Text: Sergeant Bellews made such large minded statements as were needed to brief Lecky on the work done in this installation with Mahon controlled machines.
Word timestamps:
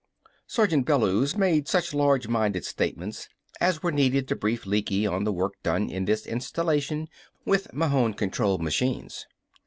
Sergeant 0.47 0.83
Bellews 0.87 1.37
made 1.37 1.67
such 1.67 1.93
large 1.93 2.27
minded 2.27 2.65
statements 2.65 3.29
as 3.59 3.83
were 3.83 3.91
needed 3.91 4.27
to 4.29 4.35
brief 4.35 4.65
Lecky 4.65 5.05
on 5.05 5.25
the 5.25 5.31
work 5.31 5.53
done 5.61 5.91
in 5.91 6.05
this 6.05 6.25
installation 6.25 7.07
with 7.45 7.71
Mahon 7.71 8.15
controlled 8.15 8.63
machines. 8.63 9.27